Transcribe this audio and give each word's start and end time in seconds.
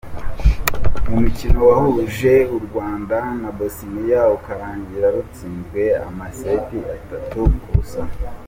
Mu 1.07 1.15
mukino 1.23 1.59
wahuje 1.69 2.33
u 2.55 2.57
Rwanda 2.65 3.17
na 3.41 3.49
Bosnia 3.57 4.21
ukarangira 4.37 5.07
rutsinzwe 5.15 5.81
amaseti 6.09 6.77
atatu 6.95 7.41
ku 7.61 7.69
busa. 7.77 8.01